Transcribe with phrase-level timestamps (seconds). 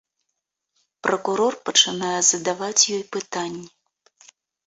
[1.07, 3.65] Пракурор пачынае задаваць ёй пытанні.